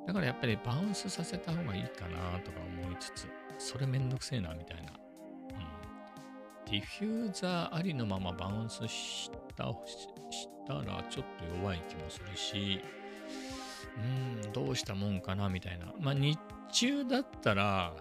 [0.07, 4.91] だからやっぱりバウンスさせた方がいいかなとか思いつつ、それめんどくせえな、みたいな。
[4.91, 6.71] うん。
[6.71, 10.07] ディフューザーありのままバウンスした、し
[10.67, 12.81] たらちょっと弱い気もするし、
[14.43, 15.93] うん、どうしたもんかなみたいな。
[15.99, 16.39] まあ日
[16.71, 17.93] 中だったら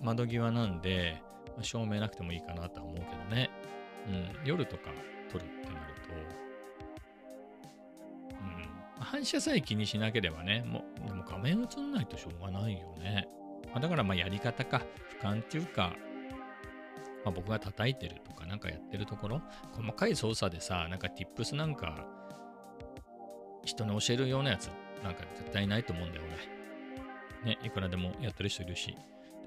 [0.00, 3.50] 窓際なんで、まあ照明なくてもいいかなとは思うけどね。
[4.06, 4.90] うん、夜とか
[5.28, 6.08] 撮るってなると、
[8.30, 13.28] うん、反射さえ気にしなければね、もう、でも画面映んないとしょうがないよね。
[13.72, 14.82] ま、だからまあやり方か、
[15.20, 15.94] 俯瞰っていうか、
[17.24, 22.06] まあ、僕が叩いてるとかなんかやってるところ、細かい操作でさ、なんか tips なんか
[23.64, 24.70] 人に教えるようなやつ
[25.02, 26.24] なんか絶対ないと思うんだよ、
[27.44, 27.52] 俺。
[27.52, 28.96] ね、いくらでもやってる人いるし。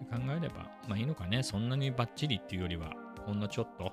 [0.02, 1.44] って考えれば、まあいいのかね。
[1.44, 2.94] そんなにバッチリっていうよりは、
[3.26, 3.92] ほんのちょっと、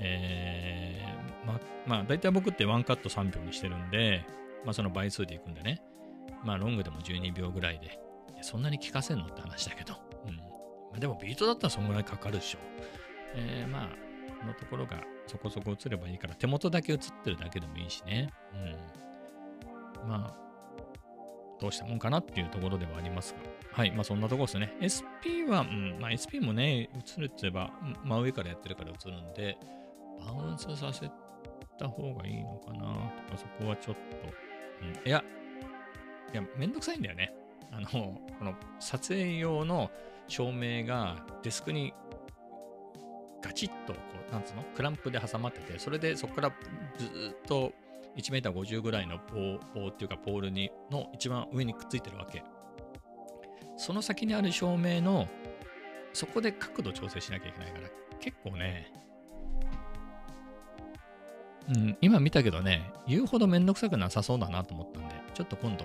[0.00, 4.24] えー、ま、まあ、大体僕ってワンカット3秒にしてるんで、
[4.64, 5.82] まあ、その倍数でいくんでね、
[6.44, 7.98] まあ、ロングでも12秒ぐらいで、
[8.42, 9.94] そんなに聞かせんのって話だけど、
[10.26, 10.36] うん。
[10.36, 10.42] ま
[10.96, 12.58] あ、でも、ビートだったらそんぐらいかかるでしょ。
[13.34, 13.88] えー、まあ、
[14.40, 18.30] このところがそこそこ映ればいいから、手元だけ映ってるだけでもいいしね。
[18.54, 20.08] うん。
[20.08, 20.46] まあ、
[21.60, 23.38] どうしたもんかなっていうところではありますが。
[23.72, 23.90] はい。
[23.92, 24.74] まあそんなところですね。
[24.80, 27.70] SP は、うん、まあ SP もね、映るって言えば、
[28.04, 29.56] 真上からやってるから映るんで、
[30.24, 31.10] バウンスさせ
[31.78, 32.78] た方がいいのかな？
[32.78, 34.00] とか、そこはちょっと、
[34.82, 35.22] うん、いや、
[36.32, 37.32] いや、めんどくさいんだよね。
[37.72, 39.90] あの、この撮影用の
[40.28, 41.92] 照明がデスクに
[43.42, 43.98] ガチッと、こ
[44.28, 44.62] う、なんつうの？
[44.74, 46.52] クランプで挟まってて、それでそこから
[46.98, 47.72] ずっと
[48.16, 52.42] 1 m 50ぐらいの棒棒っていうかポールにの一番上にくっついてるわけ。
[53.76, 55.28] その先にある照明の
[56.14, 58.90] そこで角度調整しなきゃいけないから結構ね、
[61.68, 65.84] うん、今見たけどね、言うほどめんどくさくなさそうだなと思ったんで、ちょっと今度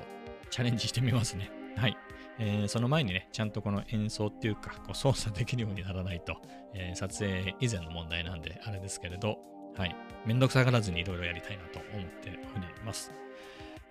[0.49, 1.51] チャレンジしてみますね。
[1.75, 1.97] はい。
[2.39, 6.37] えー、その前にね、ちゃんとこの演奏っていうか、こう操作できるようにならないと、
[6.73, 9.39] えー、撮影以前の問題なんで、あれですけれど、
[9.75, 9.95] はい。
[10.25, 13.11] めんどくさがらずにいろいろやりたいなと思っております。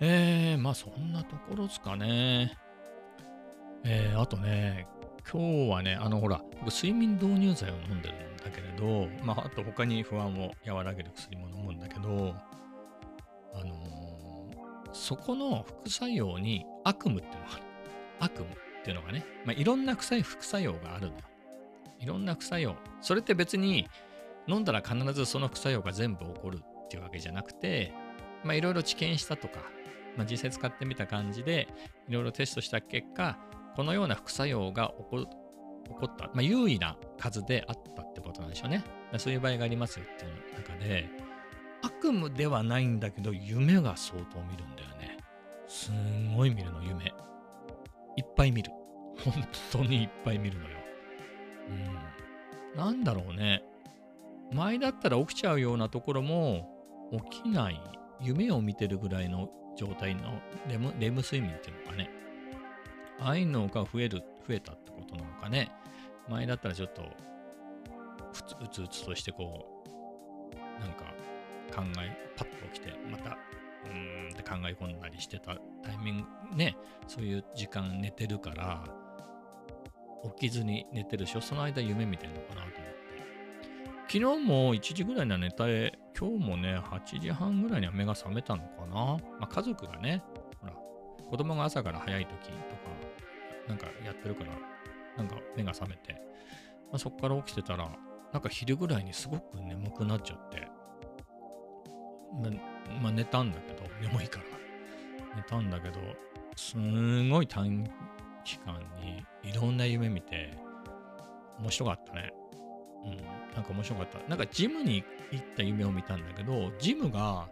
[0.00, 2.56] えー、まあそんなところですかね。
[3.84, 4.86] えー、あとね、
[5.30, 12.34] 今日はね、あのほら、僕睡眠導入剤を飲んでるんだけれど、まああと他に不安を和らげる薬も飲むんだけど、
[13.54, 17.62] あのー、そこの副作用に悪夢っていうのがある。
[18.20, 21.20] 悪夢っていうのがね、まあいろんな臭い副作用があるのよ。
[21.98, 22.76] いろんな副作用。
[23.00, 23.88] それって別に
[24.46, 27.92] 飲んだら必ずその副作用が全部起こるっていうわけじゃなくて、
[28.44, 29.60] まあいろいろ治験したとか、
[30.16, 31.68] まあ、実際使ってみた感じで、
[32.08, 33.38] いろいろテストした結果、
[33.76, 35.26] このような副作用が起こ
[36.04, 38.84] った、まあ、優位な数であったってことなんでしょうね。
[39.18, 41.08] そういう場合がありますよっていう中で、
[41.82, 45.18] 悪夢ではないんだけど、夢が相当見るんだよね。
[45.66, 47.06] すんごい見るの、夢。
[48.16, 48.70] いっぱい見る。
[49.24, 49.32] 本
[49.72, 50.76] 当にいっぱい見るのよ。
[52.74, 52.78] うん。
[52.78, 53.62] なんだろうね。
[54.52, 56.68] 前だったら起きちゃうようなところも
[57.30, 57.80] 起きない。
[58.20, 62.10] 夢を見てるぐらいの状態のレム睡眠っていうのかね。
[63.20, 65.70] ああいうのが増える、増えたってことなのかね。
[66.28, 67.02] 前だったらちょっと、
[68.32, 71.04] ふつうつうつとしてこう、なんか
[71.74, 78.84] 考え、パッと起きて、また、うーんって考え込んだりしてたタイミング、ね、そういう時間寝てるから、
[80.38, 82.80] 起きずに寝てるしょ、その間夢見てんのかなと思って。
[84.08, 88.94] 昨日も1時ぐらいの寝たえ、今日もね、8時半ぐらいには目が覚めたのかな。
[88.94, 90.22] まあ、家族がね、
[90.60, 90.72] ほら、
[91.28, 92.99] 子供が朝から早い時とか、
[93.70, 94.50] なんかやってるから、
[95.16, 96.14] なんか目が覚めて、
[96.90, 97.88] まあ、そこから起きてたら、
[98.32, 100.68] なんか昼ぐらいにすごく眠くなっちゃって、
[102.32, 102.50] ま
[103.00, 104.44] まあ、寝たんだけど、眠いから。
[105.36, 106.00] 寝たんだけど、
[106.56, 107.88] すんごい短
[108.44, 110.52] 期間にいろんな夢見て、
[111.60, 112.32] 面白かったね。
[113.04, 113.16] うん、
[113.54, 114.18] なんか面白かった。
[114.28, 117.48] なんかジムに行った夢を見たんだけど、ジムが、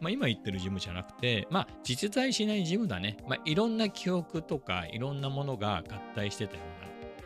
[0.00, 3.18] まあ今言ってるジムじゃなくて、まあ実在しないジムだね。
[3.28, 5.82] まあいろんな記憶とかいろんなものが合
[6.14, 6.62] 体してたよ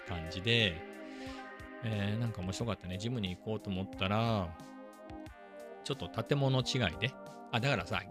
[0.07, 0.75] うな感じで、
[1.85, 2.99] えー、なんか面白かったね。
[2.99, 4.49] ジムに行こうと思ったら、
[5.85, 7.13] ちょっと建物違いで。
[7.53, 8.03] あ、だからさ、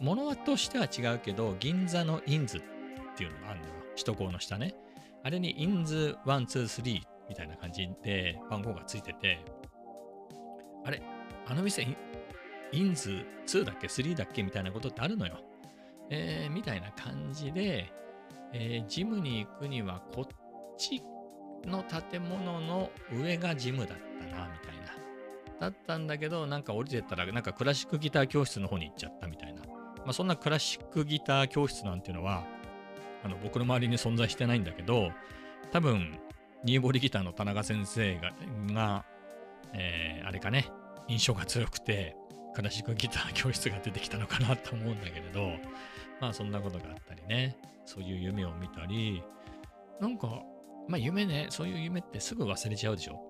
[0.00, 2.62] 物としては違うけど、銀座のインズっ
[3.16, 3.74] ていうのがあるんだよ。
[3.92, 4.74] 首都高の下ね。
[5.22, 9.44] あれにインズ1、2、3みたいな感じで番号がついてて、
[10.84, 11.02] あれ
[11.46, 11.86] あの店、
[12.72, 15.38] インズ2だっけ ?3 だっけみたいなことってあるのよ。
[16.10, 17.92] えー、みたいな感じで、
[18.52, 20.26] えー、ジムに行くにはこっ
[20.76, 21.02] ち
[21.64, 24.88] の建物の上がジムだったな、みたいな。
[25.60, 29.62] だったんだけど、なんか降りてったら、なんかクラシックギター教室の方に行っちゃったみたいな。
[29.62, 32.44] まあ、そんなクラシックギター教室なんていうのは、
[33.24, 35.10] あの僕の周りに存在してないんだけど、
[35.72, 36.18] 多分、
[36.64, 38.32] ニーボリギターの田中先生が、
[38.72, 39.04] が
[39.74, 40.66] えー、あれかね、
[41.08, 42.16] 印象が強くて、
[42.54, 45.50] クラシックギター教室が出てきたのかなと思うんだけれど、
[46.20, 49.22] まあそんなことがあったりね、そういう夢を見たり、
[50.00, 50.42] なんか、
[50.88, 53.20] まあ夢ね、そういう夢ってすぐ忘れちゃうでしょ。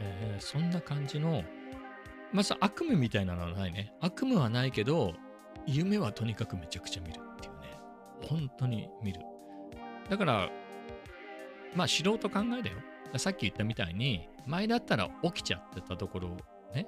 [0.00, 1.42] えー、そんな感じの、
[2.32, 3.92] まず悪夢みたいなのはないね。
[4.00, 5.14] 悪夢はないけど、
[5.66, 7.78] 夢はとにかくめちゃくちゃ見るっていうね。
[8.28, 9.20] 本当に見る。
[10.08, 10.50] だから、
[11.74, 12.76] まあ素人考えだよ。
[13.16, 16.36] さっき言ったみたいに、前だったら起きちゃってたところを
[16.74, 16.86] ね、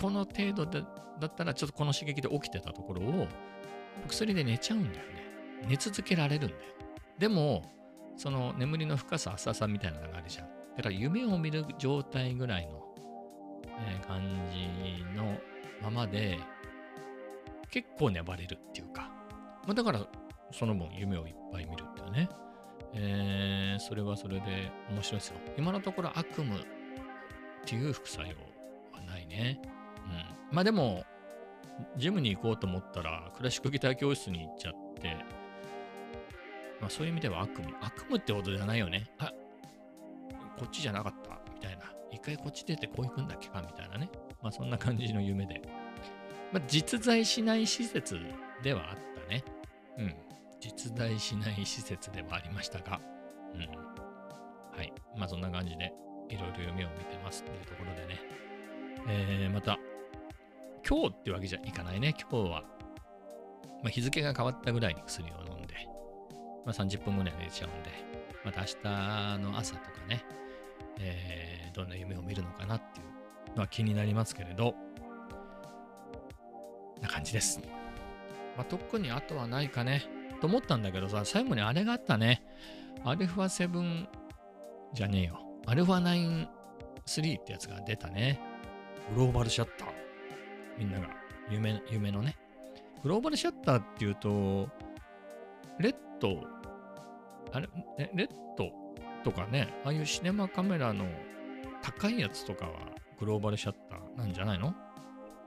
[0.00, 0.82] この程度で
[1.20, 3.26] だったらちょっとこの刺激で起きてたところを、
[4.06, 5.24] 薬で寝ちゃうんだよね。
[5.66, 6.60] 寝続けられるんだよ。
[7.18, 7.64] でも、
[8.16, 10.48] その眠りの深さ、浅さみたいなのがあるじゃん。
[10.76, 12.94] だから夢を見る状態ぐらいの、
[13.80, 14.20] えー感
[14.52, 15.36] じの
[15.82, 16.38] ままで、
[17.70, 19.10] 結構粘れるっていうか、
[19.66, 20.06] まあ、だから
[20.52, 22.28] その分夢をいっぱい見るっていうね、
[22.94, 25.36] えーそれはそれで面白いですよ。
[25.56, 26.60] 今のところ悪夢っ
[27.64, 28.34] ていう副作用
[28.92, 29.60] はないね。
[30.08, 30.54] うん。
[30.54, 31.04] まあでも、
[31.96, 35.16] ジムに行こうと思ったら、クラシックギター教室に行っちゃって、
[36.80, 37.72] まあそういう意味では悪夢。
[37.80, 39.10] 悪夢ってことじゃないよね。
[39.18, 39.32] あ、
[40.58, 41.84] こっちじゃなかった、みたいな。
[42.10, 44.10] 一回こっち出てこう行くんだっけか、みたいなね。
[44.42, 45.62] まあそんな感じの夢で。
[46.52, 48.18] まあ実在しない施設
[48.62, 49.44] ではあったね。
[49.98, 50.14] うん。
[50.60, 53.00] 実在しない施設ではありましたが。
[53.54, 53.60] うん。
[54.76, 54.92] はい。
[55.16, 55.92] まあそんな感じで、
[56.28, 58.20] いろいろ夢を見てますっていうところでね。
[59.08, 59.78] えー、また、
[60.88, 62.14] 今日ってわけじゃいかないね。
[62.18, 62.62] 今日は、
[63.82, 65.74] まあ、日付が変わったぐらいに薬を飲んで、
[66.64, 67.90] まあ、30分ぐらい寝ちゃうんで、
[68.44, 70.24] また明日の朝とかね、
[70.98, 73.02] えーどんな夢を見るのかなってい
[73.52, 74.74] うのは気になりますけれど、
[77.00, 77.60] な感じです。
[78.56, 80.02] まあ、特にあとはないかね、
[80.40, 82.42] と思ったんだけどさ、最後にあれがあったね。
[83.04, 84.06] アルファ7
[84.92, 85.40] じゃねえよ。
[85.66, 86.02] アルファ
[87.06, 88.40] 9-3ってやつが出たね。
[89.14, 90.07] グローバルシャッター。
[90.78, 91.08] みんなが
[91.50, 92.36] 夢夢のね。
[93.02, 94.68] グローバルシャッターっていうと、
[95.78, 96.42] レッド、
[97.52, 97.68] あれ、
[98.14, 98.70] レッド
[99.24, 101.06] とかね、ああいうシネマカメラの
[101.82, 102.72] 高いやつとかは
[103.18, 104.74] グローバルシャッターなんじゃないの？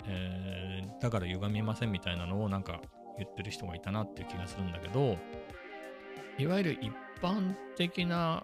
[0.08, 2.80] えーだから歪みませんみたいなのをなんか
[3.18, 5.18] 言ってる人がいたなっていう気がするんだけど、
[6.38, 6.92] いわゆる一
[7.22, 8.44] 般的な、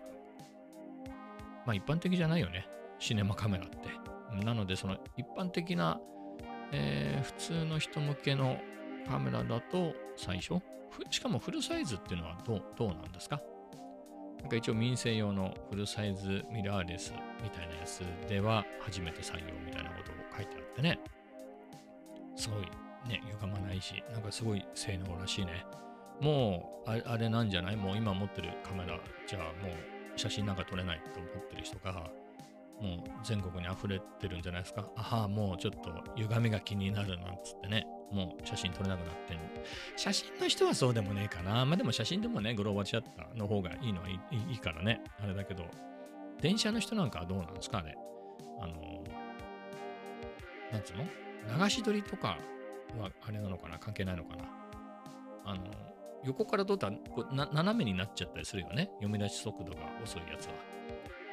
[1.65, 2.67] まあ一般的じゃないよね。
[3.00, 3.78] シネマカメラって。
[4.43, 6.00] なので、その一般的な、
[6.71, 8.58] えー普通の人向けの
[9.10, 10.62] カメラだと最初、
[11.10, 13.41] しかもフルサイズっていうのはどうどうなんですか？
[14.39, 20.99] なんか一応民生用のフルサイズミラーレスみたいなやつでは初めて採用みたいなことを書いてあってね。
[22.36, 22.62] すごい
[23.10, 25.65] ね、歪まないし、なんかすごい性能らしいね。
[26.21, 27.75] もうあれあれなんじゃない？
[27.75, 29.73] もう今持ってるカメラじゃあも
[30.15, 32.10] う写真なんか撮れないと思ってる人が
[32.82, 34.88] もう全国に溢れてるんじゃないですか。
[34.96, 37.88] あはもうちょっと歪みが気になるなんつってね。
[38.12, 39.40] もう写真撮れなくなってん
[39.98, 41.66] 写真の人はそうでもねえかな。
[41.66, 45.02] まあでも写真でもね、グローバルシャッターの方がいいのはいいいいからね。
[45.22, 45.66] あれだけど、
[46.40, 47.96] 電車の人なんかはどうなんですかあれ。
[48.62, 49.04] あの、
[50.72, 51.04] なんつうの？
[51.63, 52.38] 流し撮りとか
[52.98, 53.78] はあれなのかな？
[53.80, 54.44] 関係ないのかな？
[55.46, 55.62] あの、
[56.24, 56.96] 横から撮ったら
[57.52, 58.90] 斜めになっちゃったりするよね。
[59.00, 60.54] 読み出し速度が遅いやつは。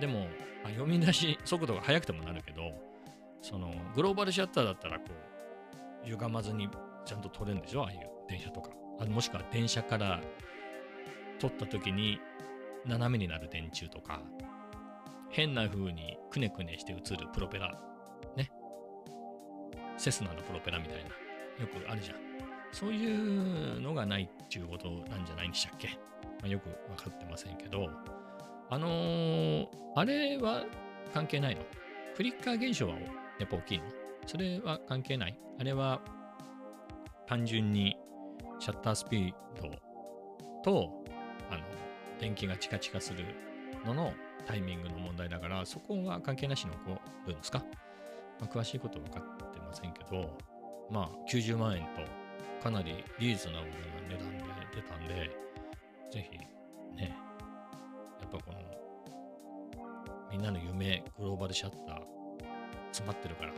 [0.00, 0.26] でも、
[0.64, 2.72] あ読み出し速度が速くてもなるけど、
[3.42, 5.04] その、グローバルシャッターだったら、こ
[6.04, 6.68] う、歪まずに
[7.04, 7.85] ちゃんと撮れるんでしょ？
[7.85, 8.70] ああいう電車とか。
[9.00, 10.20] あもしくは電車から
[11.38, 12.20] 撮った時に
[12.87, 14.22] 斜めになる電柱とか、
[15.30, 17.78] 変な風にくねくねして映るプロペラ。
[18.37, 18.50] ね。
[19.96, 21.02] セスナのプロペラみたいな。
[21.04, 22.16] よくあるじゃん。
[22.72, 27.88] そういうのがないっていうことなんじゃないんでしたっけ、まあ、よくわかってませんけど、
[28.74, 30.64] あのーあれは
[31.12, 31.62] 関係ないの？
[32.16, 32.94] フリッカー現象は
[33.38, 33.84] やっぱ大きいの？
[34.26, 35.38] それは関係ない？
[35.60, 36.00] あれは
[37.28, 37.96] 単純に
[38.58, 39.70] シャッタースピード
[40.64, 41.04] と、
[41.48, 41.60] あの、
[42.18, 43.25] 電気がチカチカする
[43.87, 44.12] のの
[44.46, 46.98] タイミングの問題だから、そこは関係なしに起こ
[47.29, 47.62] るんですか、
[48.40, 50.37] まあ、詳しいことは分かってませんけど、
[50.90, 54.44] まあ、90万円とかなりリーズナブルな値段で
[54.75, 55.31] 出たんで、
[56.10, 56.38] ぜひ
[56.96, 57.16] ね、
[58.20, 58.58] やっぱこの、
[60.35, 61.98] みんなの夢、グローバルシャッター、
[62.90, 63.52] 詰まってるから、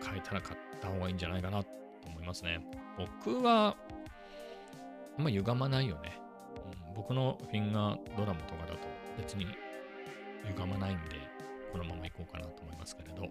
[0.00, 1.68] 買えたら買った方がいいんじゃないかなと
[2.06, 2.60] 思いますね。
[2.96, 3.76] 僕は、
[5.18, 6.20] あんま歪まないよね。
[6.88, 8.78] うん、僕のフィンガードラムとかだと
[9.18, 9.48] 別に
[10.46, 11.16] 歪まないんで、
[11.72, 13.22] このまま行こうかなと思いますけれど。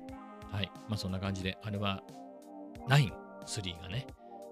[0.51, 0.70] はい。
[0.89, 2.04] まあそんな感じで、あれは
[2.89, 3.14] 9、
[3.45, 4.08] 3がね、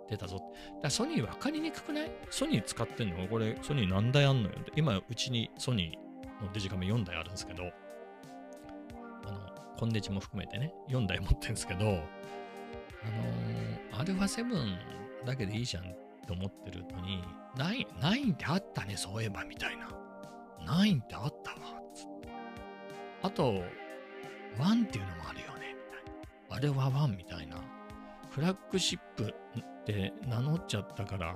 [0.09, 0.37] 出たぞ。
[0.37, 0.49] だか
[0.83, 2.11] らソニー分かりにくくない？
[2.29, 3.27] ソニー使ってんの？
[3.27, 4.55] これ、ソニー何台あんのよ？
[4.57, 4.71] って。
[4.77, 6.10] 今、うちにソニー
[6.41, 7.63] のデジカメ4台あるんですけど、
[9.25, 9.39] あの、
[9.77, 15.87] コンデジも含めてね、4台持ってるんですけど、あのー、アルファ7だけでいいじゃんっ
[16.25, 17.23] て思ってるのに、
[17.55, 19.89] 9、9ってあったね、そういえば、みたいな。
[20.65, 22.29] 9ってあったわ、つって。
[23.23, 23.63] あと、
[24.57, 26.03] 1っていうのもあるよね、みたい
[26.49, 26.55] な。
[26.57, 27.57] あれは1みたいな。
[28.29, 31.35] フラッグシップって名乗っちゃったから、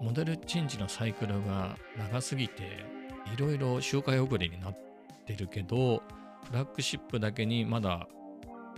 [0.00, 2.84] モデルチェンジのサイクルが長すぎて、
[3.32, 4.76] いろいろ周回遅れになっ
[5.26, 6.02] てるけど、
[6.44, 8.06] フラッグシップだけにまだ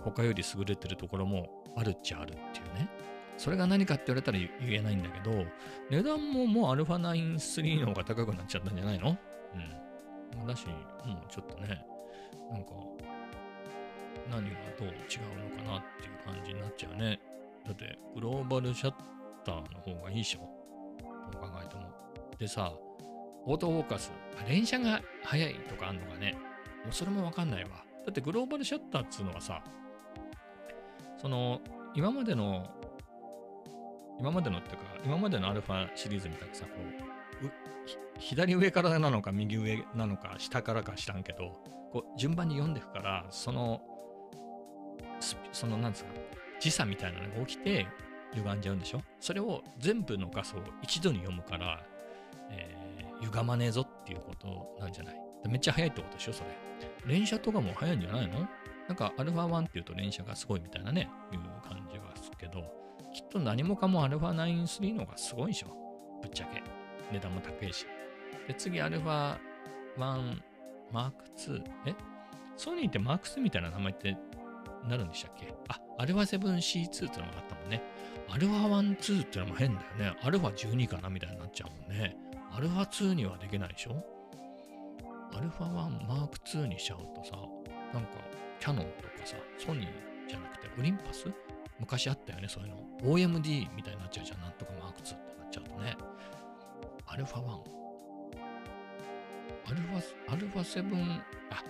[0.03, 2.89] 他より優れてるところもあるっちゃあるっていうね。
[3.37, 5.45] それが何かって言われたら言えないんだけど、
[5.91, 9.17] 値段ももう α9-3 の方が高くなっちゃったんじゃないの？
[10.39, 10.47] うん。
[10.47, 11.85] だし、もうちょっとね、
[12.49, 12.71] なんか、
[14.31, 14.93] 何がどう違う
[15.51, 17.19] のかなっていう感じになっちゃうね。
[17.65, 18.93] だって、グローバルシャッ
[19.45, 20.39] ターの方がいいでしょ。
[21.31, 21.81] どう考えても。
[22.39, 22.73] でさ、
[23.49, 24.11] オートフォーカス、
[24.49, 26.33] 連写が早いとかあんのかね。
[26.83, 27.69] もうそれもわかんないわ。
[27.69, 29.63] だってグローバルシャッターっつうのはさ、
[31.17, 31.61] その、
[31.95, 32.67] 今までの、
[34.19, 36.71] 今までのっていうか、今までのアルファシリーズみたいなさ、こ
[37.41, 37.49] う、
[38.19, 41.53] 左上からなのか右上なのか下からか知らんけど、
[41.93, 43.81] こう順番に読んでいくから、その、
[45.53, 46.11] その、なんですか、
[46.59, 47.87] 時差みたいなのが起きて
[48.33, 49.01] 歪んじゃうんでしょ？
[49.21, 51.81] それを全部の画素を一度に読むから、
[52.51, 52.86] えー
[53.22, 56.50] 歪まねえぞっていうことなんじゃないめっちゃ早いってことでしょそれ。
[57.06, 58.48] 連写とかも早いんじゃないの
[58.88, 62.62] なんか α1 っていうと連写がすごいみたいなね、いう感じがするけど、
[63.12, 65.68] きっと何もかも α9-3 のがすごいでしょ
[66.22, 66.62] ぶっちゃけ。
[67.12, 67.86] 値段も高いし。
[68.46, 69.38] で、次 α1
[70.92, 71.62] Mark II。
[71.86, 71.94] え
[72.56, 74.16] ソニーってマーク2みたいな名前って
[74.88, 77.82] なるんでしたっけあ、α7C2 ってのがあったもんね。
[78.28, 80.18] α1-2 ってのも変だよね。
[80.22, 82.16] α12 かなみたいになっちゃうもんね。
[82.57, 84.03] アルファ2にはできないでしょ？
[85.31, 85.73] アルファ1
[86.07, 87.37] マーク2にしちゃうとさ、
[87.93, 88.09] なんか
[88.59, 89.87] キャノンとかさ、ソニー
[90.27, 91.31] じゃなくてオリンパス？
[91.79, 92.77] 昔あったよね、そういうの。
[93.03, 94.41] OMD みたいになっちゃうじゃん。
[94.41, 95.95] なんとかマーク2ってなっちゃうとね。
[97.05, 97.43] アルファ1。
[99.67, 101.63] アルファ、アルファ7、あ、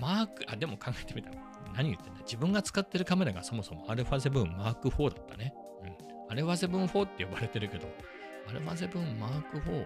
[0.00, 1.36] マーク、あ、でも考えてみたら、
[1.76, 2.20] 何言ってんだ？
[2.20, 5.52] 自分が使ってるカメラがそもそもアルファ7マーク4だったね。
[5.82, 6.32] うん。
[6.32, 7.86] アルファ7-4って呼ばれてるけど、
[8.48, 9.84] アルファ7マーク4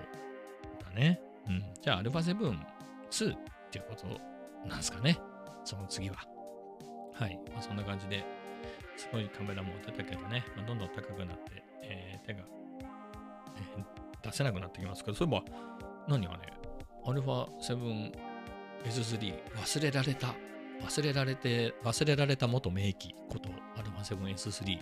[0.99, 1.21] ね。
[1.47, 1.65] うん。
[1.81, 2.59] じゃあ、アルファ7
[3.11, 3.39] 2っ
[3.71, 4.07] ていうこと
[4.69, 5.19] なんですかね。
[5.65, 6.17] その次は。
[7.15, 7.39] はい。
[7.53, 8.25] まあ、そんな感じで、
[8.97, 12.41] すごいカメラも出たけどね、まあ、どんどん高くなって、えー手が、
[13.77, 13.85] えー
[14.21, 15.45] 出せなくなってきますけど、そういえば、
[16.09, 16.53] 何がね、
[17.07, 17.47] アルファ
[18.85, 20.35] 7S3 忘れられた。
[20.81, 24.81] 忘れられて、忘れられた元名機ことアルファ 7S3。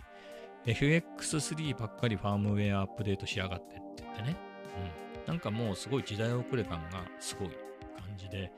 [0.67, 4.37] FX3 ばっかりファームウェアアップデートしやがってって言ってね。
[4.77, 5.06] うん。
[5.27, 8.53] なんかもうすごい時代遅れ感がすごい感じで、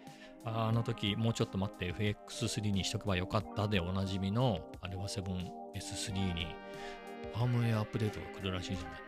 [0.45, 6.47] ああの時もうちょっと待って FX3 にしとけばよかったでおなじみのアルファ 7S3 に
[7.35, 9.01] ファームウェアアップデートが来るらしいじゃない。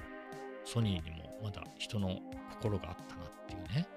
[0.64, 2.18] ソニーにもまだ人の
[2.50, 3.88] 心があったなっていうね。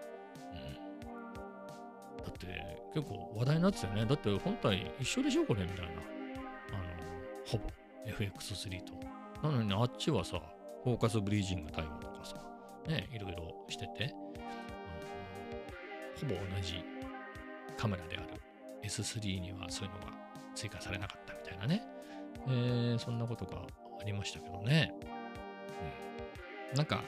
[2.17, 2.23] うん。
[2.23, 4.05] だって結構話題になってたよね。
[4.05, 5.91] だって本体一緒でしょこれみたいな。
[5.91, 5.99] あの、
[7.45, 7.69] ほぼ
[8.07, 8.93] FX3 と。
[9.47, 10.41] なのにあっちはさ、
[10.83, 12.12] フォーカスブリージング対応と、
[12.86, 14.14] ね、いろいろしてて、
[16.20, 16.84] あのほぼ同じ
[17.76, 18.28] カメラである
[18.82, 20.12] S3 にはそういうのが
[20.54, 21.82] 追加されなかったみたいなね。
[22.46, 23.58] えーそんなことが
[24.00, 24.92] ありましたけどね。
[26.70, 27.02] うん、なんか、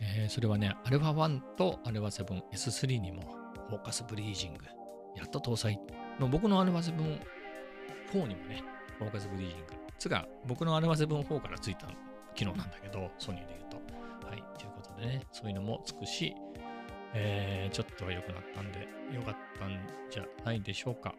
[0.00, 3.22] えーそれはね、α1 と α7S3 にも
[3.68, 4.64] フォーカスブリージング、
[5.16, 5.80] やっと搭載
[6.20, 7.20] の僕の α7
[8.12, 8.62] 4にもね、
[8.98, 9.64] フォーカスブリージング。
[9.98, 11.88] つが、僕の α7-4 からついた
[12.33, 14.27] 機能なんだけど、ソニーで言うと。
[14.27, 14.43] はい。
[14.57, 16.35] ということでね、そういうのもつくし、
[17.13, 19.77] えー、ちょっとは良くなったんで、良かったん
[20.09, 21.15] じゃないでしょうか。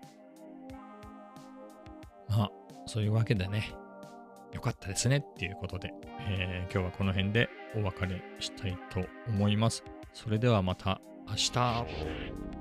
[2.29, 2.51] まあ、
[2.87, 3.73] そういうわけでね、
[4.53, 5.93] 良かったですねっていうことで、
[6.29, 9.85] えー今日はこの辺でお別れしたいと思います。
[10.13, 12.54] それではまた明日。